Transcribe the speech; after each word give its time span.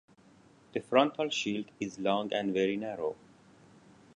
The 0.73 0.79
frontal 0.79 1.29
shield 1.29 1.67
is 1.79 1.99
long 1.99 2.33
and 2.33 2.55
very 2.55 2.75
narrow. 2.75 3.15